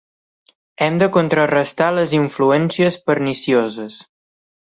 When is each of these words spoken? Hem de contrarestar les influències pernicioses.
Hem 0.85 0.95
de 1.01 1.09
contrarestar 1.17 1.91
les 1.97 2.15
influències 2.21 2.99
pernicioses. 3.11 4.01